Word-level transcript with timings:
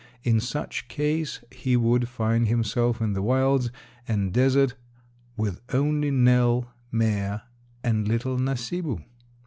In 0.23 0.39
such 0.39 0.87
case 0.87 1.43
he 1.51 1.77
would 1.77 2.09
find 2.09 2.47
himself 2.47 3.01
in 3.03 3.13
the 3.13 3.21
wilds 3.21 3.69
and 4.07 4.33
desert 4.33 4.73
with 5.37 5.61
only 5.75 6.09
Nell, 6.09 6.73
Mea, 6.91 7.35
and 7.83 8.07
little 8.07 8.39
Nasibu. 8.39 9.03